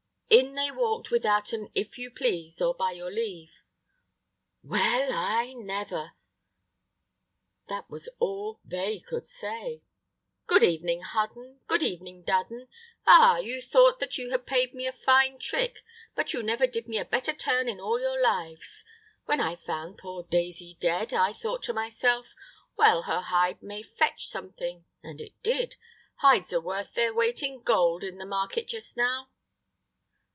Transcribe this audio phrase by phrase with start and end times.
[0.31, 3.51] In they walked without an "If you please" or "By your leave."
[4.63, 6.13] "Well, I never!"
[7.67, 9.83] that was all they could say.
[10.47, 12.69] "Good evening, Hudden; good evening, Dudden.
[13.05, 13.39] Ah!
[13.39, 15.83] you thought you had played me a fine trick,
[16.15, 18.85] but you never did me a better turn in all your lives.
[19.25, 22.33] When I found poor Daisy dead, I thought to myself,
[22.77, 25.75] 'Well, her hide may fetch something'; and it did.
[26.21, 29.27] Hides are worth their weight in gold in the market just now."